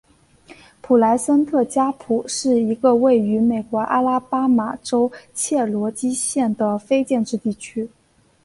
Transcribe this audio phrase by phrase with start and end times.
[0.81, 7.87] 普莱森特加普是一个位于美国阿拉巴马州切罗基县的非建制地区。